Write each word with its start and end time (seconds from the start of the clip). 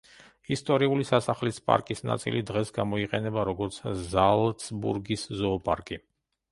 ისტორიული 0.53 1.05
სასახლის 1.09 1.59
პარკის 1.71 2.01
ნაწილი 2.11 2.41
დღეს 2.49 2.73
გამოიყენება, 2.81 3.45
როგორც 3.51 3.79
ზალცბურგის 4.09 5.33
ზოოპარკი. 5.45 6.03